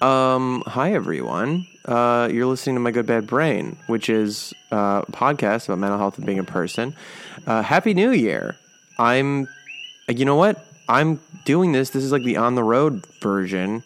[0.00, 1.66] Um, hi everyone.
[1.84, 5.98] Uh, you're listening to My Good Bad Brain, which is uh, a podcast about mental
[5.98, 6.94] health and being a person.
[7.46, 8.56] Uh, Happy New Year.
[8.98, 9.48] I'm,
[10.08, 10.66] you know what?
[10.88, 11.90] I'm doing this.
[11.90, 13.82] This is like the on the road version.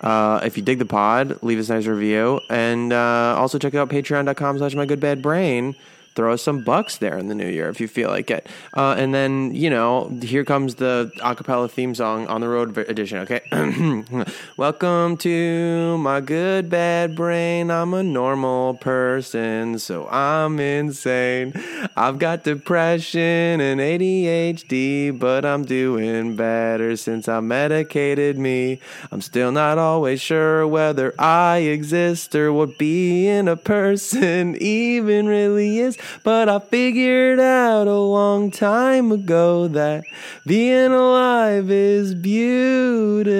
[0.00, 2.40] Uh, if you dig the pod, leave us a nice review.
[2.48, 5.74] And uh, also check out patreon.com slash my good bad brain.
[6.16, 8.46] Throw some bucks there in the new year if you feel like it.
[8.72, 13.18] Uh, and then, you know, here comes the acapella theme song on the road edition,
[13.18, 13.42] okay?
[14.56, 17.70] Welcome to my good bad brain.
[17.70, 21.52] I'm a normal person, so I'm insane.
[21.94, 28.80] I've got depression and ADHD, but I'm doing better since I medicated me.
[29.12, 35.78] I'm still not always sure whether I exist or what being a person even really
[35.78, 35.98] is.
[36.22, 40.04] But I figured out a long time ago that
[40.46, 43.34] being alive is beautiful.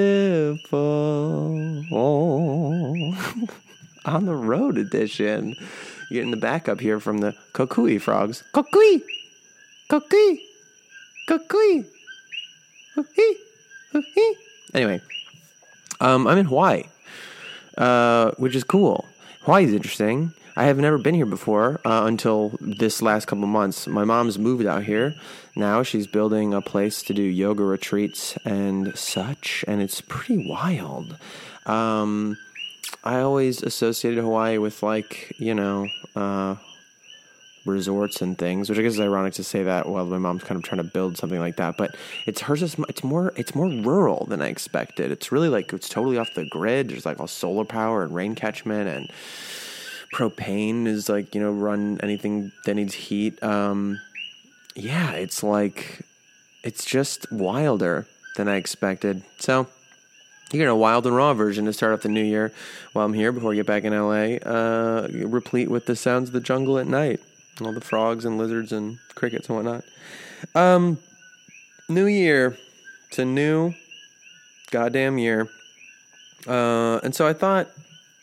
[1.93, 3.49] Oh.
[4.07, 5.57] On the road edition.
[6.11, 8.45] Getting the backup here from the Coqui frogs.
[8.55, 9.03] Coqui!
[9.91, 10.39] Coqui!
[11.29, 11.85] Coqui!
[12.97, 13.33] Coqui!
[13.93, 14.33] Coqui!
[14.75, 15.01] Anyway,
[16.01, 16.85] um, I'm in Hawaii,
[17.77, 19.05] uh, which is cool.
[19.43, 20.33] Hawaii's interesting.
[20.59, 23.87] I have never been here before uh, until this last couple months.
[23.87, 25.15] My mom's moved out here.
[25.55, 31.19] Now she's building a place to do yoga retreats and such, and it's pretty wild.
[31.67, 32.39] Um,
[33.05, 36.57] I always associated Hawaii with like you know uh,
[37.67, 40.59] resorts and things, which I guess is ironic to say that while my mom's kind
[40.59, 41.77] of trying to build something like that.
[41.77, 41.95] But
[42.27, 42.63] it's hers.
[42.63, 43.35] Is, it's more.
[43.37, 45.11] It's more rural than I expected.
[45.11, 46.89] It's really like it's totally off the grid.
[46.89, 49.11] There's like all solar power and rain catchment and
[50.17, 53.43] propane is like you know run anything that needs heat.
[53.43, 54.01] Um,
[54.75, 56.01] yeah, it's like
[56.63, 58.07] it's just wilder
[58.37, 59.23] than I expected.
[59.39, 59.67] So
[60.51, 62.51] you're get a wild and raw version to start off the new year
[62.95, 66.33] while I'm here before I get back in LA, uh, replete with the sounds of
[66.33, 67.21] the jungle at night,
[67.61, 69.85] all the frogs and lizards and crickets and whatnot.
[70.55, 70.99] Um,
[71.91, 72.57] new year,
[73.09, 73.75] it's a new
[74.71, 75.49] goddamn year,
[76.47, 77.69] uh, and so I thought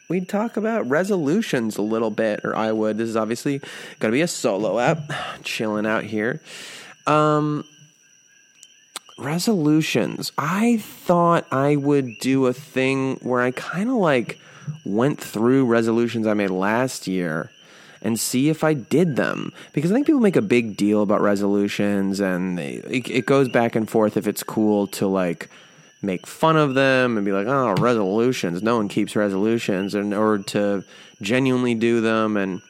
[0.09, 2.97] we'd talk about resolutions a little bit, or I would.
[2.97, 3.59] This is obviously
[3.99, 4.99] going to be a solo app,
[5.43, 6.41] chilling out here.
[7.07, 7.65] Um,
[9.17, 10.31] resolutions.
[10.37, 14.39] I thought I would do a thing where I kind of like
[14.85, 17.51] went through resolutions I made last year
[18.01, 21.21] and see if I did them because I think people make a big deal about
[21.21, 25.49] resolutions and they, it, it goes back and forth if it's cool to like
[26.03, 28.61] make fun of them and be like, oh, resolutions.
[28.61, 30.83] No one keeps resolutions, in order to
[31.21, 32.37] genuinely do them.
[32.37, 32.61] And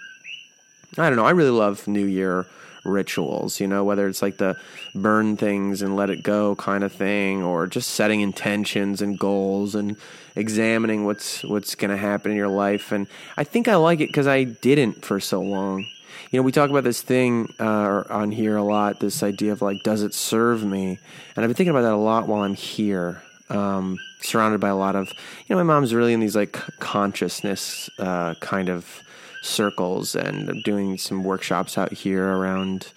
[0.98, 1.26] I don't know.
[1.26, 2.46] I really love New Year
[2.86, 3.60] rituals.
[3.60, 4.56] You know, whether it's like the
[4.94, 9.74] burn things and let it go kind of thing, or just setting intentions and goals
[9.74, 9.98] and
[10.36, 12.92] examining what's what's going to happen in your life.
[12.92, 15.88] And I think I like it because I didn't for so long.
[16.32, 19.00] You know, we talk about this thing uh, on here a lot.
[19.00, 20.98] This idea of like, does it serve me?
[21.36, 23.22] And I've been thinking about that a lot while I'm here.
[23.50, 27.90] Um, surrounded by a lot of, you know, my mom's really in these like consciousness
[28.00, 29.04] uh, kind of
[29.44, 32.92] circles, and I'm doing some workshops out here around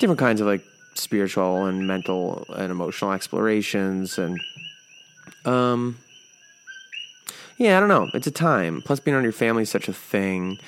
[0.00, 0.62] different kinds of like
[0.94, 4.40] spiritual and mental and emotional explorations, and
[5.44, 5.96] um,
[7.56, 8.10] yeah, I don't know.
[8.14, 8.82] It's a time.
[8.82, 10.58] Plus, being on your family is such a thing.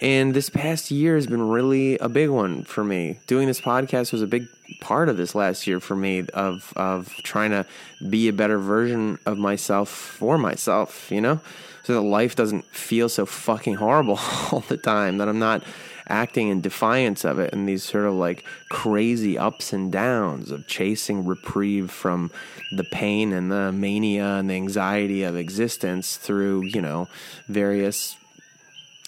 [0.00, 3.18] And this past year has been really a big one for me.
[3.26, 4.46] Doing this podcast was a big
[4.80, 7.66] part of this last year for me of of trying to
[8.08, 11.40] be a better version of myself for myself, you know?
[11.82, 14.20] So that life doesn't feel so fucking horrible
[14.52, 15.64] all the time, that I'm not
[16.08, 20.66] acting in defiance of it and these sort of like crazy ups and downs of
[20.66, 22.30] chasing reprieve from
[22.72, 27.08] the pain and the mania and the anxiety of existence through, you know,
[27.46, 28.16] various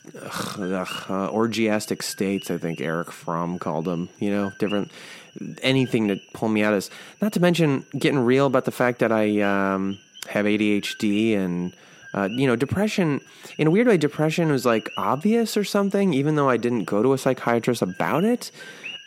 [0.07, 4.91] ugh, uh, orgiastic states, I think Erich Fromm called them, you know, different
[5.63, 6.91] anything to pull me out of this.
[7.21, 9.99] Not to mention getting real about the fact that I um,
[10.29, 11.75] have ADHD and
[12.13, 13.21] uh, you know, depression,
[13.57, 17.03] in a weird way, depression was like obvious or something, even though I didn't go
[17.03, 18.51] to a psychiatrist about it.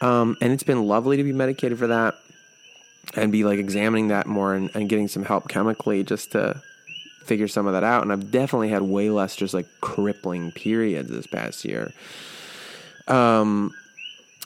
[0.02, 2.16] Um, and it's been lovely to be medicated for that
[3.16, 6.62] and be like examining that more and, and getting some help chemically just to
[7.24, 8.04] figure some of that out.
[8.04, 11.94] And I've definitely had way less just like crippling periods this past year.
[13.08, 13.74] Um,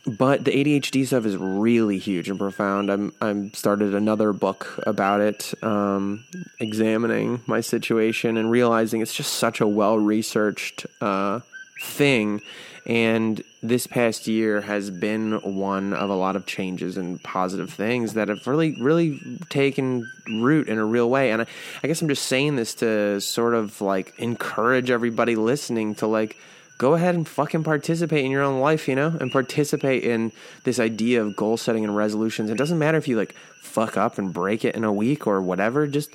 [0.07, 2.89] but the ADHD stuff is really huge and profound.
[2.89, 6.23] I'm I'm started another book about it, um,
[6.59, 11.41] examining my situation and realizing it's just such a well researched uh,
[11.81, 12.41] thing.
[12.85, 18.13] And this past year has been one of a lot of changes and positive things
[18.13, 19.19] that have really, really
[19.49, 21.31] taken root in a real way.
[21.31, 21.45] And I,
[21.83, 26.37] I guess I'm just saying this to sort of like encourage everybody listening to like
[26.77, 30.31] go ahead and fucking participate in your own life, you know, and participate in
[30.63, 32.51] this idea of goal setting and resolutions.
[32.51, 35.41] It doesn't matter if you like fuck up and break it in a week or
[35.41, 35.87] whatever.
[35.87, 36.11] Just,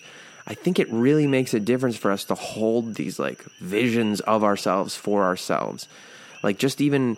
[0.46, 4.44] I think it really makes a difference for us to hold these like visions of
[4.44, 5.88] ourselves for ourselves.
[6.42, 7.16] Like, just even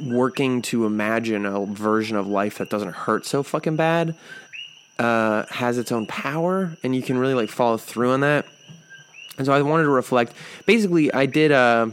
[0.00, 4.14] working to imagine a version of life that doesn't hurt so fucking bad
[4.98, 8.46] uh, has its own power, and you can really like follow through on that.
[9.36, 10.34] And so I wanted to reflect.
[10.66, 11.52] Basically, I did.
[11.52, 11.88] Uh,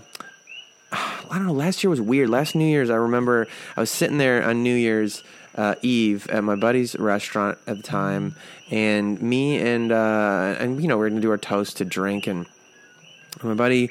[0.92, 1.54] I don't know.
[1.54, 2.30] Last year was weird.
[2.30, 5.24] Last New Year's, I remember I was sitting there on New Year's
[5.56, 8.36] uh, Eve at my buddy's restaurant at the time,
[8.72, 12.28] and me and uh, and you know we are gonna do our toast to drink,
[12.28, 12.46] and
[13.44, 13.90] my buddy.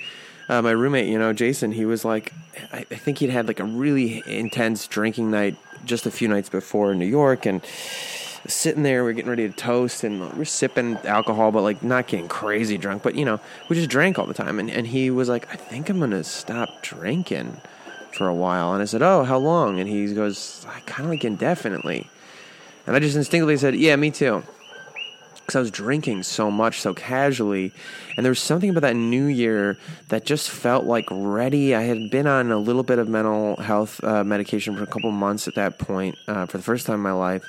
[0.54, 2.32] Uh, my roommate, you know, Jason, he was like,
[2.72, 6.48] I, I think he'd had like a really intense drinking night just a few nights
[6.48, 7.60] before in New York, and
[8.46, 12.06] sitting there, we are getting ready to toast, and we're sipping alcohol, but like not
[12.06, 13.02] getting crazy drunk.
[13.02, 14.60] But you know, we just drank all the time.
[14.60, 17.60] And and he was like, I think I'm gonna stop drinking
[18.12, 18.74] for a while.
[18.74, 19.80] And I said, Oh, how long?
[19.80, 22.08] And he goes, kind of like indefinitely.
[22.86, 24.44] And I just instinctively said, Yeah, me too.
[25.44, 27.72] Because I was drinking so much, so casually.
[28.16, 29.76] And there was something about that new year
[30.08, 31.74] that just felt like ready.
[31.74, 35.10] I had been on a little bit of mental health uh, medication for a couple
[35.10, 37.44] months at that point uh, for the first time in my life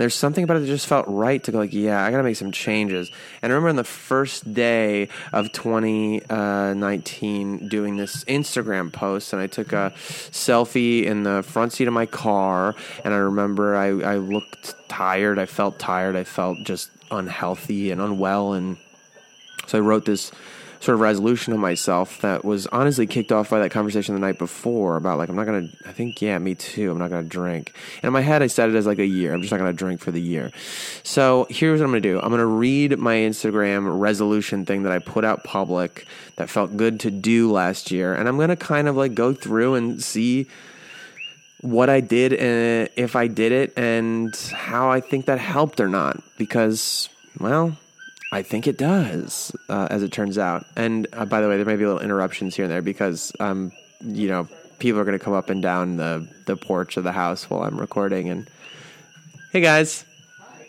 [0.00, 2.22] there's something about it that just felt right to go like, yeah, I got to
[2.22, 3.10] make some changes.
[3.42, 9.46] And I remember on the first day of 2019 doing this Instagram post, and I
[9.46, 9.92] took a
[10.30, 12.74] selfie in the front seat of my car,
[13.04, 15.38] and I remember I, I looked tired.
[15.38, 16.16] I felt tired.
[16.16, 18.78] I felt just unhealthy and unwell, and
[19.66, 20.32] so I wrote this
[20.80, 24.38] sort of resolution of myself that was honestly kicked off by that conversation the night
[24.38, 25.68] before about like I'm not gonna.
[25.86, 26.90] I think yeah, me too.
[26.90, 27.74] I'm not gonna drink.
[27.96, 29.34] And in my head, I set it as like a year.
[29.34, 30.50] I'm just not gonna drink for the year.
[31.02, 32.18] So here's what I'm gonna do.
[32.18, 36.06] I'm gonna read my Instagram resolution thing that I put out public
[36.36, 39.74] that felt good to do last year, and I'm gonna kind of like go through
[39.74, 40.46] and see
[41.60, 45.78] what I did and uh, if I did it and how I think that helped
[45.78, 47.76] or not because well
[48.32, 50.64] I think it does, uh, as it turns out.
[50.76, 53.32] And uh, by the way, there may be a little interruptions here and there because,
[53.40, 54.48] um, you know,
[54.78, 57.62] people are going to come up and down the, the porch of the house while
[57.62, 58.28] I'm recording.
[58.28, 58.48] And
[59.52, 60.04] hey, guys,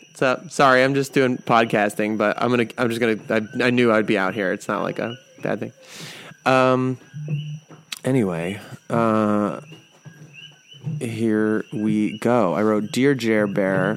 [0.08, 0.50] what's up?
[0.50, 2.66] Sorry, I'm just doing podcasting, but I'm gonna.
[2.76, 3.18] I'm just gonna.
[3.30, 4.52] I, I knew I'd be out here.
[4.52, 5.72] It's not like a bad thing.
[6.44, 6.98] Um.
[8.04, 9.60] Anyway, uh,
[11.00, 12.54] here we go.
[12.54, 13.96] I wrote, "Dear Jer Bear,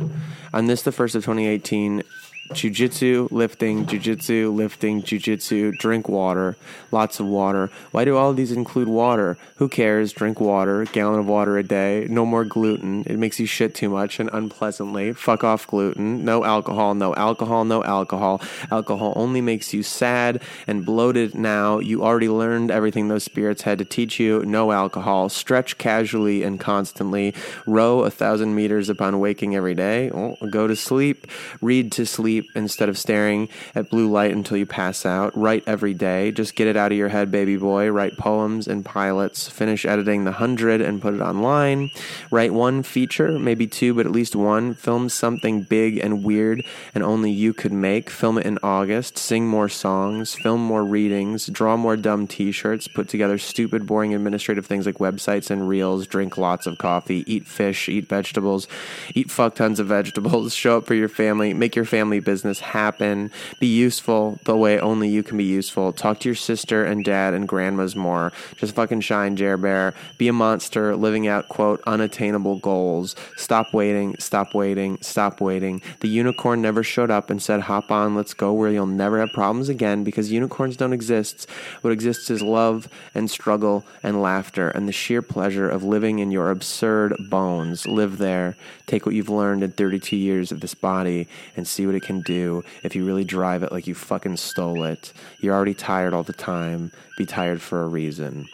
[0.53, 2.03] on this the first of 2018."
[2.49, 6.55] Jujitsu, lifting, jujitsu, lifting, jujitsu, drink water,
[6.91, 7.69] lots of water.
[7.91, 9.37] Why do all these include water?
[9.55, 10.13] Who cares?
[10.13, 13.03] Drink water, gallon of water a day, no more gluten.
[13.07, 15.13] It makes you shit too much and unpleasantly.
[15.13, 16.23] Fuck off gluten.
[16.23, 18.41] No alcohol, no alcohol, no alcohol.
[18.71, 21.79] Alcohol only makes you sad and bloated now.
[21.79, 24.43] You already learned everything those spirits had to teach you.
[24.45, 25.29] No alcohol.
[25.29, 27.33] Stretch casually and constantly.
[27.65, 30.11] Row a thousand meters upon waking every day.
[30.11, 31.27] Oh, go to sleep.
[31.61, 35.35] Read to sleep sleep instead of staring at blue light until you pass out.
[35.37, 36.31] Write every day.
[36.31, 37.89] Just get it out of your head, baby boy.
[37.89, 39.47] Write poems and pilots.
[39.47, 41.91] Finish editing the hundred and put it online.
[42.31, 44.73] Write one feature, maybe two, but at least one.
[44.73, 46.61] Film something big and weird
[46.93, 48.09] and only you could make.
[48.09, 49.17] Film it in August.
[49.17, 50.35] Sing more songs.
[50.35, 51.47] Film more readings.
[51.47, 52.87] Draw more dumb t shirts.
[52.87, 56.05] Put together stupid, boring administrative things like websites and reels.
[56.07, 57.23] Drink lots of coffee.
[57.27, 57.87] Eat fish.
[57.87, 58.67] Eat vegetables.
[59.13, 60.53] Eat fuck tons of vegetables.
[60.65, 61.53] Show up for your family.
[61.53, 63.31] Make your family business happen.
[63.59, 65.93] Be useful the way only you can be useful.
[65.93, 68.33] Talk to your sister and dad and grandmas more.
[68.57, 69.93] Just fucking shine, Jer Bear.
[70.17, 73.15] Be a monster, living out, quote, unattainable goals.
[73.37, 75.81] Stop waiting, stop waiting, stop waiting.
[76.01, 79.29] The unicorn never showed up and said, hop on, let's go where you'll never have
[79.33, 81.49] problems again because unicorns don't exist.
[81.81, 86.31] What exists is love and struggle and laughter and the sheer pleasure of living in
[86.31, 87.85] your absurd bones.
[87.85, 88.55] Live there.
[88.87, 92.14] Take what you've learned in 32 years of this body and see what it can
[92.21, 95.13] do if you really drive it like you fucking stole it.
[95.39, 96.91] You're already tired all the time.
[97.17, 98.47] Be tired for a reason.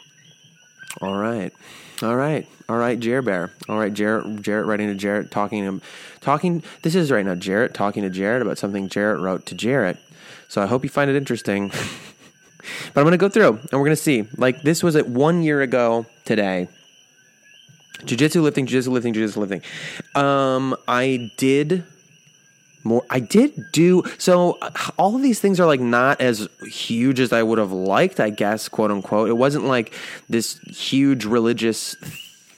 [0.99, 1.53] All right.
[2.03, 2.47] All right.
[2.67, 3.51] All right, Jared Bear.
[3.67, 5.81] All right, Jared Jared writing to Jared talking to him
[6.21, 9.97] talking this is right now Jared talking to Jared about something Jared wrote to Jared.
[10.47, 11.69] So I hope you find it interesting.
[12.93, 14.25] but I'm going to go through and we're going to see.
[14.37, 16.69] Like this was at 1 year ago today.
[18.05, 19.61] Jiu-jitsu lifting, jiu-jitsu lifting, jiu-jitsu lifting.
[20.15, 21.83] Um I did
[22.83, 27.19] more i did do so uh, all of these things are like not as huge
[27.19, 29.29] as i would have liked i guess quote unquote.
[29.29, 29.93] It wasn't like
[30.29, 31.95] this huge religious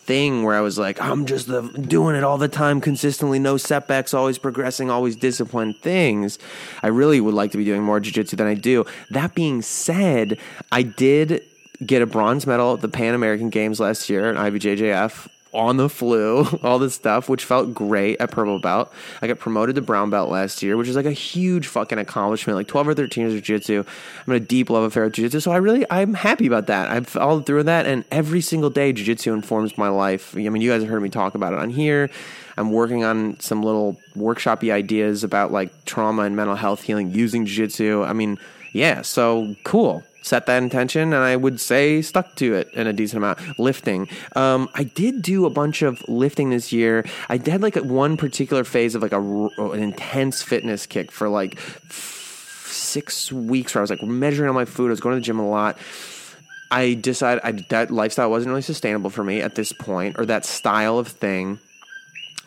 [0.06, 3.56] thing where i was like i'm just the, doing it all the time consistently no
[3.56, 6.40] setbacks always progressing always disciplined things.
[6.82, 8.86] I really would like to be doing more jiu-jitsu than i do.
[9.12, 10.38] That being said
[10.72, 11.42] i did
[11.86, 15.90] get a bronze medal at the pan american games last year in ibjjf on the
[15.90, 18.92] flu, all this stuff, which felt great at purple belt.
[19.22, 22.56] I got promoted to brown belt last year, which is like a huge fucking accomplishment.
[22.56, 23.84] Like 12 or 13 years of jiu-jitsu.
[24.26, 25.40] I'm in a deep love affair with jiu-jitsu.
[25.40, 26.90] So I really, I'm happy about that.
[26.90, 27.86] I've followed through with that.
[27.86, 30.36] And every single day, jiu-jitsu informs my life.
[30.36, 32.10] I mean, you guys have heard me talk about it on here.
[32.58, 37.46] I'm working on some little workshopy ideas about like trauma and mental health healing using
[37.46, 38.04] jiu-jitsu.
[38.04, 38.38] I mean,
[38.74, 42.94] yeah, so cool set that intention and I would say stuck to it in a
[42.94, 43.60] decent amount.
[43.60, 44.08] Lifting.
[44.36, 47.06] Um, I did do a bunch of lifting this year.
[47.30, 51.60] I did like one particular phase of like a, an intense fitness kick for like
[52.66, 54.88] six weeks where I was like measuring all my food.
[54.88, 55.78] I was going to the gym a lot.
[56.72, 60.44] I decided I, that lifestyle wasn't really sustainable for me at this point or that
[60.46, 61.60] style of thing.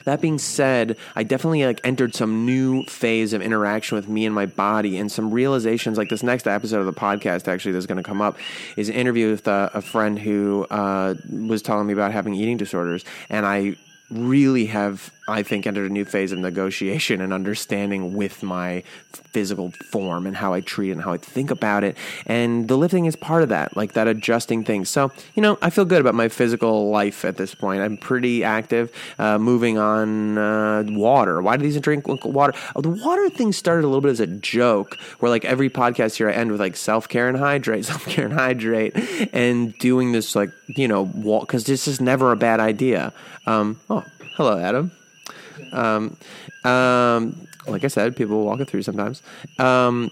[0.06, 4.34] That being said, I definitely like entered some new phase of interaction with me and
[4.34, 5.98] my body, and some realizations.
[5.98, 8.38] Like this next episode of the podcast, actually, that's going to come up,
[8.76, 12.56] is an interview with uh, a friend who uh, was telling me about having eating
[12.56, 13.76] disorders, and I
[14.08, 19.72] really have, I think, entered a new phase of negotiation and understanding with my physical
[19.90, 21.96] form and how I treat it and how I think about it.
[22.26, 24.84] And the lifting is part of that, like that adjusting thing.
[24.84, 27.82] So, you know, I feel good about my physical life at this point.
[27.82, 31.42] I'm pretty active, uh, moving on uh, water.
[31.42, 32.52] Why do these drink water?
[32.76, 36.16] Oh, the water thing started a little bit as a joke where, like, every podcast
[36.16, 38.94] here I end with, like, self care and hydrate, self care and hydrate,
[39.32, 43.12] and doing this, like, you know, walk, because this is never a bad idea.
[43.46, 44.04] Um, oh,
[44.36, 44.92] hello, Adam.
[45.72, 46.16] Um,
[46.64, 49.22] um, like I said, people walk it through sometimes.
[49.58, 50.10] Um,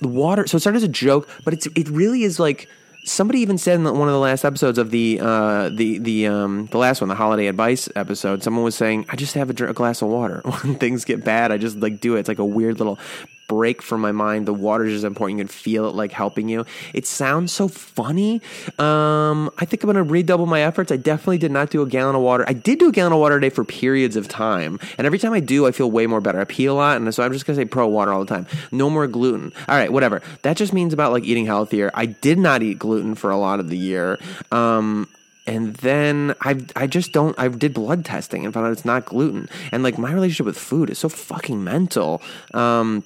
[0.00, 0.46] the water.
[0.46, 2.68] So it started as a joke, but it's it really is like
[3.04, 6.66] somebody even said in one of the last episodes of the uh, the the um,
[6.66, 8.42] the last one, the holiday advice episode.
[8.42, 11.52] Someone was saying, "I just have a, a glass of water when things get bad.
[11.52, 12.20] I just like do it.
[12.20, 12.98] It's like a weird little
[13.46, 14.46] break from my mind.
[14.46, 15.38] The water is important.
[15.38, 16.64] You can feel it like helping you.
[16.92, 18.40] It sounds so funny.
[18.78, 20.90] Um, I think I'm going to redouble my efforts.
[20.90, 22.44] I definitely did not do a gallon of water.
[22.46, 24.78] I did do a gallon of water a day for periods of time.
[24.98, 26.40] And every time I do, I feel way more better.
[26.40, 26.96] I pee a lot.
[26.96, 28.46] And so I'm just going to say pro water all the time.
[28.72, 29.52] No more gluten.
[29.68, 30.22] All right, whatever.
[30.42, 31.90] That just means about like eating healthier.
[31.94, 34.18] I did not eat gluten for a lot of the year.
[34.50, 35.08] Um,
[35.46, 39.04] and then I I just don't I did blood testing and found out it's not
[39.04, 42.22] gluten and like my relationship with food is so fucking mental
[42.54, 43.04] um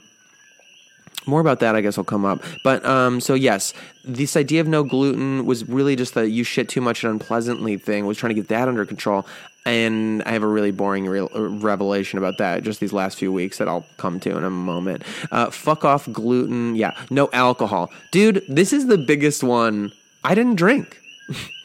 [1.28, 2.42] more about that, I guess, will come up.
[2.64, 6.68] But um, so yes, this idea of no gluten was really just the you shit
[6.68, 8.06] too much and unpleasantly thing.
[8.06, 9.26] Was trying to get that under control,
[9.66, 13.58] and I have a really boring re- revelation about that just these last few weeks
[13.58, 15.02] that I'll come to in a moment.
[15.30, 16.74] Uh, fuck off gluten.
[16.74, 18.44] Yeah, no alcohol, dude.
[18.48, 19.92] This is the biggest one.
[20.24, 20.98] I didn't drink.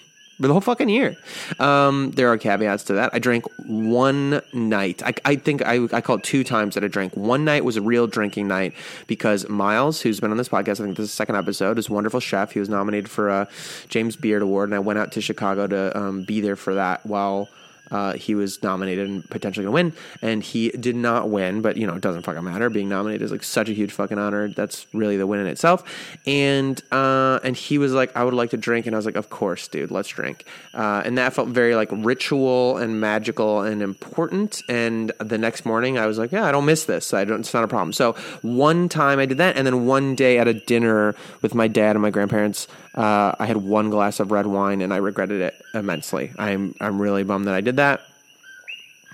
[0.48, 1.16] the whole fucking year.
[1.60, 3.12] Um, there are caveats to that.
[3.14, 5.02] I drank one night.
[5.04, 7.16] I, I think I, I call it two times that I drank.
[7.16, 8.74] One night was a real drinking night
[9.08, 11.90] because Miles, who's been on this podcast, I think this is the second episode, is
[11.90, 12.52] a wonderful chef.
[12.52, 13.48] He was nominated for a
[13.90, 17.06] James Beard Award, and I went out to Chicago to um, be there for that
[17.06, 17.50] while–
[17.94, 21.62] uh, he was nominated and potentially going to win, and he did not win.
[21.62, 22.70] But you know, it doesn't fucking matter.
[22.70, 24.50] Being nominated is like such a huge fucking honor.
[24.50, 25.84] That's really the win in itself.
[26.26, 29.16] And uh, and he was like, I would like to drink, and I was like,
[29.16, 30.46] of course, dude, let's drink.
[30.74, 34.64] Uh, and that felt very like ritual and magical and important.
[34.68, 37.14] And the next morning, I was like, yeah, I don't miss this.
[37.14, 37.42] I don't.
[37.42, 37.94] It's not a problem.
[37.94, 41.68] So one time I did that, and then one day at a dinner with my
[41.68, 45.42] dad and my grandparents, uh, I had one glass of red wine, and I regretted
[45.42, 46.32] it immensely.
[46.38, 48.02] I'm I'm really bummed that I did that,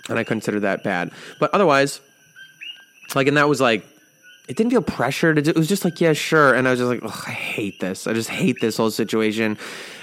[0.09, 1.11] and I consider that bad.
[1.39, 2.01] But otherwise,
[3.15, 3.85] like, and that was like,
[4.47, 5.47] it didn't feel pressured.
[5.47, 6.55] It was just like, yeah, sure.
[6.55, 8.07] And I was just like, I hate this.
[8.07, 9.59] I just hate this whole situation.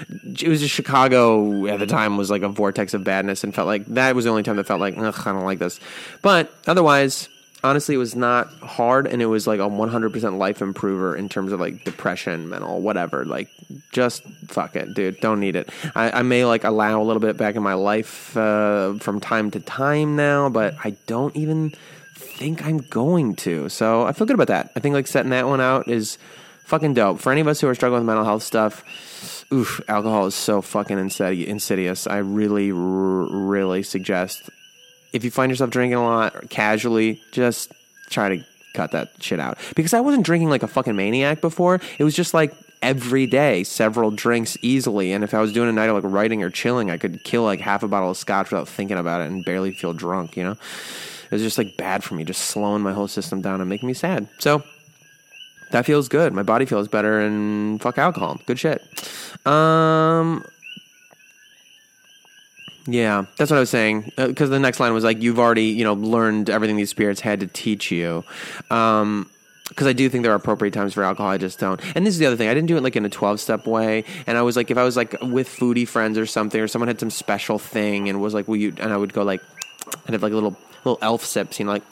[0.09, 3.67] It was just Chicago at the time was like a vortex of badness and felt
[3.67, 5.81] like that was the only time that felt like, I don't like this.
[6.21, 7.27] But otherwise,
[7.63, 11.51] honestly, it was not hard and it was like a 100% life improver in terms
[11.51, 13.25] of like depression, mental, whatever.
[13.25, 13.49] Like,
[13.91, 15.19] just fuck it, dude.
[15.19, 15.69] Don't need it.
[15.95, 19.51] I, I may like allow a little bit back in my life uh, from time
[19.51, 21.73] to time now, but I don't even
[22.15, 23.69] think I'm going to.
[23.69, 24.71] So I feel good about that.
[24.75, 26.17] I think like setting that one out is
[26.65, 27.19] fucking dope.
[27.19, 30.61] For any of us who are struggling with mental health stuff, oof, alcohol is so
[30.61, 32.07] fucking insidious.
[32.07, 34.49] I really, really suggest
[35.13, 37.71] if you find yourself drinking a lot casually, just
[38.09, 39.57] try to cut that shit out.
[39.75, 41.79] Because I wasn't drinking like a fucking maniac before.
[41.97, 45.11] It was just like every day, several drinks easily.
[45.11, 47.43] And if I was doing a night of like writing or chilling, I could kill
[47.43, 50.43] like half a bottle of scotch without thinking about it and barely feel drunk, you
[50.43, 50.51] know?
[51.29, 53.87] It was just like bad for me, just slowing my whole system down and making
[53.87, 54.29] me sad.
[54.39, 54.63] So
[55.71, 56.33] that feels good.
[56.33, 58.39] My body feels better and fuck alcohol.
[58.45, 58.81] Good shit.
[59.45, 60.45] Um,
[62.87, 64.13] yeah, that's what I was saying.
[64.15, 67.19] Because uh, the next line was like, "You've already, you know, learned everything these spirits
[67.19, 68.23] had to teach you."
[68.71, 69.29] Um,
[69.67, 71.29] because I do think there are appropriate times for alcohol.
[71.29, 71.81] I just don't.
[71.93, 72.47] And this is the other thing.
[72.47, 74.05] I didn't do it like in a twelve step way.
[74.25, 76.87] And I was like, if I was like with foodie friends or something, or someone
[76.87, 79.41] had some special thing and was like, "Will you?" and I would go like,
[80.05, 81.83] and have like a little little elf sips, you know, like,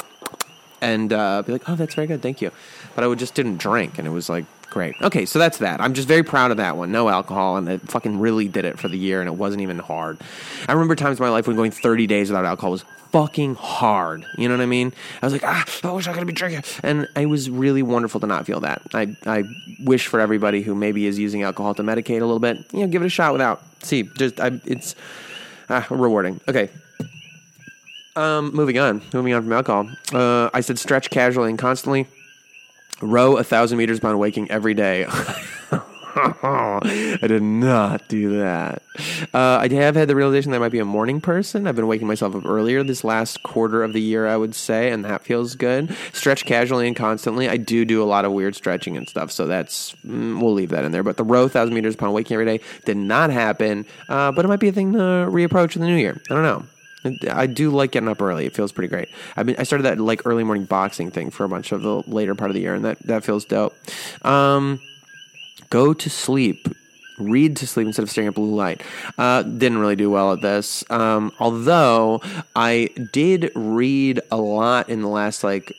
[0.80, 2.52] and uh, be like, "Oh, that's very good, thank you."
[2.96, 4.96] But I would just didn't drink, and it was like great.
[5.02, 5.82] Okay, so that's that.
[5.82, 6.92] I'm just very proud of that one.
[6.92, 9.80] No alcohol, and it fucking really did it for the year, and it wasn't even
[9.80, 10.20] hard.
[10.68, 14.26] I remember times in my life when going 30 days without alcohol was fucking hard.
[14.38, 14.94] You know what I mean?
[15.22, 18.20] I was like, ah, I wish I could be drinking, and it was really wonderful
[18.20, 18.82] to not feel that.
[18.94, 19.44] I I
[19.84, 22.88] wish for everybody who maybe is using alcohol to medicate a little bit, you know,
[22.88, 23.64] give it a shot without.
[23.84, 24.96] See, just I, it's
[25.70, 26.42] ah, rewarding.
[26.48, 26.70] Okay,
[28.16, 29.90] um, moving on, moving on from alcohol.
[30.14, 32.08] Uh, I said stretch casually and constantly.
[33.02, 35.06] Row a thousand meters upon waking every day.
[36.18, 38.82] I did not do that.
[39.34, 41.68] Uh, I have had the realization that I might be a morning person.
[41.68, 44.92] I've been waking myself up earlier this last quarter of the year, I would say,
[44.92, 45.96] and that feels good.
[46.14, 47.50] Stretch casually and constantly.
[47.50, 50.70] I do do a lot of weird stretching and stuff, so that's mm, we'll leave
[50.70, 51.04] that in there.
[51.04, 53.86] But the row thousand meters upon waking every day did not happen.
[54.08, 56.22] Uh, but it might be a thing to reapproach in the new year.
[56.30, 56.66] I don't know.
[57.30, 58.46] I do like getting up early.
[58.46, 59.10] It feels pretty great.
[59.36, 62.04] I mean, I started that like early morning boxing thing for a bunch of the
[62.08, 63.76] later part of the year, and that that feels dope.
[64.24, 64.80] Um,
[65.70, 66.68] go to sleep.
[67.18, 68.82] Read to sleep instead of staring at blue light.
[69.18, 70.84] Uh, didn't really do well at this.
[70.90, 72.22] Um, although
[72.56, 75.72] I did read a lot in the last like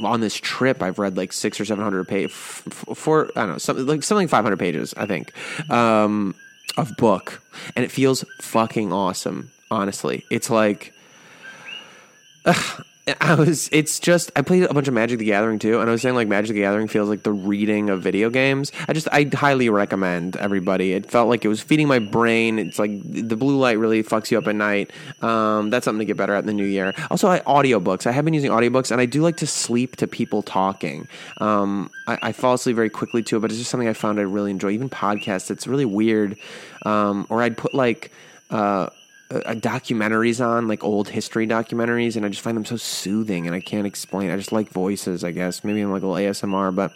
[0.00, 2.32] on this trip, I've read like six or seven hundred pages.
[2.32, 5.32] For I don't know, something like something five hundred pages, I think,
[5.70, 6.34] um,
[6.76, 7.42] of book,
[7.74, 10.24] and it feels fucking awesome honestly.
[10.30, 10.92] It's like
[12.44, 12.84] ugh,
[13.20, 15.92] I was it's just I played a bunch of Magic the Gathering too, and I
[15.92, 18.70] was saying like Magic the Gathering feels like the reading of video games.
[18.86, 20.92] I just I highly recommend everybody.
[20.92, 22.60] It felt like it was feeding my brain.
[22.60, 24.92] It's like the blue light really fucks you up at night.
[25.20, 26.94] Um, that's something to get better at in the new year.
[27.10, 28.06] Also, I audiobooks.
[28.06, 31.08] I have been using audiobooks, and I do like to sleep to people talking.
[31.38, 34.22] Um, I, I, fall asleep very quickly too, but it's just something I found I
[34.22, 34.70] really enjoy.
[34.70, 36.36] Even podcasts, it's really weird.
[36.86, 38.12] Um, or I'd put like.
[38.48, 38.90] Uh,
[39.34, 43.54] uh, documentaries on, like old history documentaries, and I just find them so soothing, and
[43.54, 44.30] I can't explain.
[44.30, 45.64] I just like voices, I guess.
[45.64, 46.92] Maybe I'm like a little ASMR, but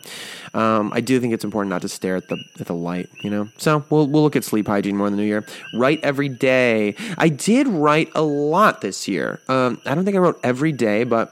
[0.58, 3.30] um, I do think it's important not to stare at the at the light, you
[3.30, 3.48] know.
[3.58, 5.44] So we'll we'll look at sleep hygiene more in the new year.
[5.74, 6.94] Write every day.
[7.18, 9.40] I did write a lot this year.
[9.48, 11.30] Um, I don't think I wrote every day, but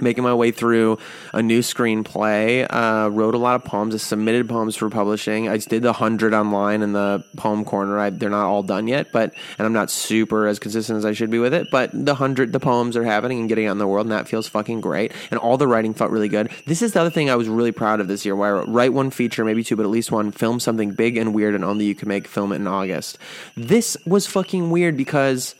[0.00, 0.98] making my way through
[1.32, 2.66] a new screenplay.
[2.68, 3.94] Uh, wrote a lot of poems.
[3.94, 5.48] I submitted poems for publishing.
[5.48, 7.98] I did the hundred online in the poem corner.
[7.98, 11.12] I, they're not all done yet, but and I'm not super as consistent as I
[11.12, 11.70] should be with it.
[11.70, 14.28] But the hundred, the poems are happening and getting out in the world, and that
[14.28, 15.12] feels fucking great.
[15.30, 16.50] And all the writing felt really good.
[16.66, 18.68] This is the other thing I was really proud of this year, where I wrote,
[18.68, 20.30] write one feature, maybe two, but at least one.
[20.30, 22.26] Film something big and weird, and only you can make.
[22.26, 23.18] Film it in August.
[23.56, 25.54] This was fucking weird because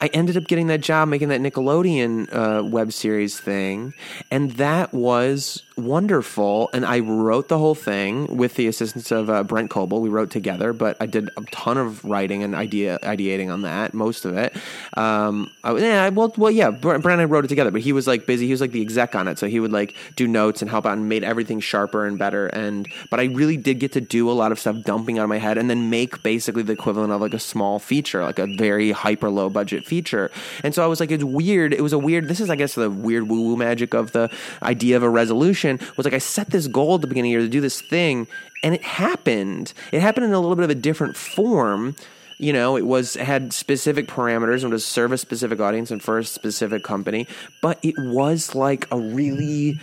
[0.00, 3.94] I ended up getting that job making that Nickelodeon uh, web series thing,
[4.30, 6.70] and that was wonderful.
[6.72, 10.00] And I wrote the whole thing with the assistance of uh, Brent Coble.
[10.00, 13.92] We wrote together, but I did a ton of writing and idea ideating on that,
[13.92, 14.56] most of it.
[14.96, 18.06] Um, I, yeah, well, well, yeah, Brent and I wrote it together, but he was
[18.06, 18.46] like busy.
[18.46, 20.86] He was like the exec on it, so he would like do notes and help
[20.86, 22.46] out and made everything sharper and better.
[22.46, 25.28] And but I really did get to do a lot of stuff dumping out of
[25.28, 28.46] my head and then make basically the equivalent of like a small feature, like a
[28.46, 30.30] very hyper low budget feature.
[30.62, 31.74] And so I was like, it's weird.
[31.74, 32.28] It was a weird.
[32.28, 34.30] This is, I guess, the weird woo woo magic of the
[34.62, 35.65] idea of a resolution.
[35.96, 37.80] Was like I set this goal at the beginning of the year to do this
[37.80, 38.26] thing,
[38.62, 39.72] and it happened.
[39.92, 41.96] It happened in a little bit of a different form.
[42.38, 46.18] You know, it was had specific parameters and was serve a specific audience and for
[46.18, 47.26] a specific company,
[47.62, 49.80] but it was like a really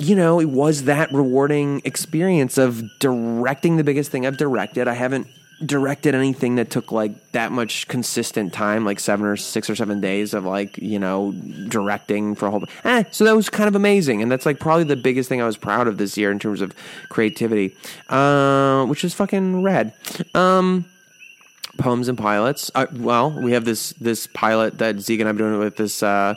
[0.00, 4.88] you know, it was that rewarding experience of directing the biggest thing I've directed.
[4.88, 5.26] I haven't
[5.64, 10.00] directed anything that took like that much consistent time, like seven or six or seven
[10.00, 11.32] days of like, you know,
[11.68, 12.64] directing for a whole.
[12.84, 14.22] Eh, so that was kind of amazing.
[14.22, 16.60] And that's like probably the biggest thing I was proud of this year in terms
[16.60, 16.74] of
[17.08, 17.74] creativity,
[18.08, 19.92] uh, which is fucking rad.
[20.34, 20.86] Um,
[21.78, 22.70] poems and pilots.
[22.74, 26.02] Uh, well, we have this this pilot that Zeke and I've been doing with this
[26.02, 26.34] uh,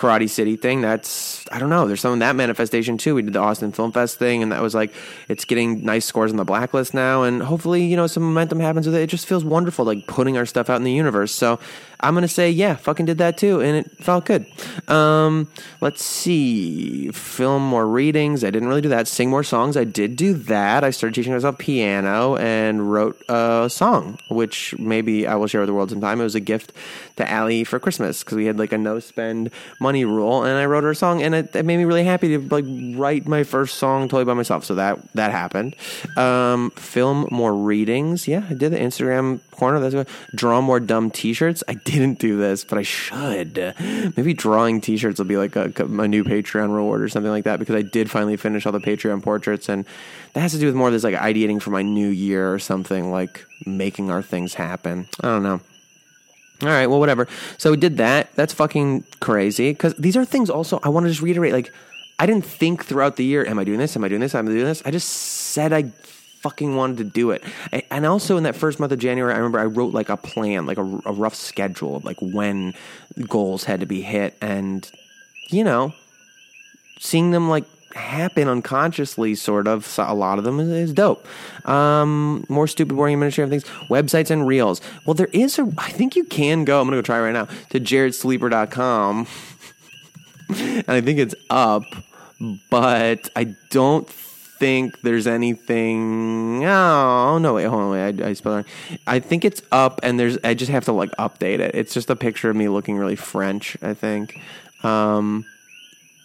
[0.00, 0.80] Karate City thing.
[0.80, 1.86] That's I don't know.
[1.86, 3.14] There's some of that manifestation too.
[3.14, 4.94] We did the Austin Film Fest thing, and that was like
[5.28, 8.86] it's getting nice scores on the blacklist now, and hopefully you know some momentum happens
[8.86, 9.02] with it.
[9.02, 11.34] It just feels wonderful, like putting our stuff out in the universe.
[11.34, 11.60] So
[12.02, 14.46] I'm gonna say yeah, fucking did that too, and it felt good.
[14.88, 15.48] Um,
[15.80, 18.42] let's see, film more readings.
[18.44, 19.08] I didn't really do that.
[19.08, 19.76] Sing more songs.
[19.76, 20.84] I did do that.
[20.84, 25.68] I started teaching myself piano and wrote a song, which maybe I will share with
[25.68, 26.20] the world sometime.
[26.20, 26.72] It was a gift
[27.16, 30.66] to Allie for Christmas because we had like a no spend money rule, and I
[30.66, 32.64] wrote her a song, and it, it, made me really happy to like
[32.98, 34.64] write my first song totally by myself.
[34.64, 35.76] So that that happened.
[36.16, 38.26] Um, film more readings.
[38.26, 39.80] Yeah, I did the Instagram corner.
[39.80, 40.08] That's what.
[40.34, 41.62] Draw more dumb T-shirts.
[41.68, 43.74] I didn't do this, but I should.
[44.16, 47.58] Maybe drawing T-shirts will be like a, a new Patreon reward or something like that
[47.58, 49.84] because I did finally finish all the Patreon portraits, and
[50.32, 52.58] that has to do with more of this like ideating for my new year or
[52.58, 55.08] something like making our things happen.
[55.20, 55.60] I don't know.
[56.62, 57.26] All right, well, whatever.
[57.56, 58.34] So we did that.
[58.34, 60.50] That's fucking crazy because these are things.
[60.50, 61.54] Also, I want to just reiterate.
[61.54, 61.72] Like,
[62.18, 63.46] I didn't think throughout the year.
[63.46, 63.96] Am I doing this?
[63.96, 64.34] Am I doing this?
[64.34, 64.82] Am I doing this?
[64.84, 65.90] I just said I
[66.40, 67.44] fucking wanted to do it.
[67.90, 70.66] And also in that first month of January, I remember I wrote like a plan,
[70.66, 72.74] like a, a rough schedule of like when
[73.28, 74.90] goals had to be hit, and
[75.48, 75.92] you know,
[76.98, 79.84] seeing them like happen unconsciously, sort of.
[79.84, 81.26] So a lot of them is, is dope.
[81.68, 83.64] Um, more stupid, boring administrative things.
[83.88, 84.80] Websites and reels.
[85.04, 85.70] Well, there is a.
[85.76, 86.80] I think you can go.
[86.80, 89.26] I'm gonna go try right now to jaredsleeper.com,
[90.48, 91.84] and I think it's up,
[92.70, 94.08] but I don't
[94.60, 96.64] think there's anything.
[96.64, 97.54] Oh no!
[97.54, 97.90] Wait, hold on.
[97.90, 98.64] Wait, I, I spelled wrong.
[99.06, 100.38] I think it's up, and there's.
[100.44, 101.74] I just have to like update it.
[101.74, 103.76] It's just a picture of me looking really French.
[103.82, 104.40] I think.
[104.84, 105.46] Um,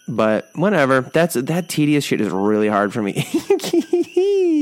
[0.06, 1.00] but whatever.
[1.00, 3.14] That's that tedious shit is really hard for me.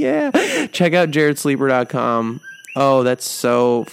[0.01, 0.31] yeah.
[0.69, 2.41] Check out jaredsleeper.com.
[2.77, 3.85] Oh, that's so